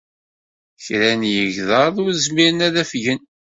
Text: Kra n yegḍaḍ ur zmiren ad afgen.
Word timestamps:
Kra 0.85 1.11
n 1.19 1.21
yegḍaḍ 1.33 1.95
ur 2.03 2.11
zmiren 2.25 2.65
ad 2.67 2.75
afgen. 2.83 3.21